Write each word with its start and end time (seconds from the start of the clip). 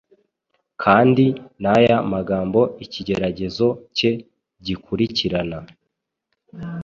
Kandi 0.83 1.25
naya 1.63 1.97
magambo 2.13 2.61
ikigeragezo 2.85 3.67
cye 3.97 4.11
gikurikirana 4.65 5.59